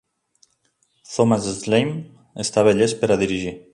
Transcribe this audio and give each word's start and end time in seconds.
Thomas 1.11 1.45
Schlamme 1.57 2.43
estava 2.47 2.75
llest 2.81 3.03
per 3.03 3.11
a 3.11 3.19
dirigir. 3.25 3.55